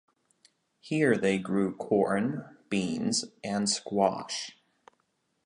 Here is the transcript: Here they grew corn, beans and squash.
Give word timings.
Here 0.79 1.15
they 1.15 1.37
grew 1.37 1.75
corn, 1.75 2.57
beans 2.69 3.25
and 3.43 3.69
squash. 3.69 4.57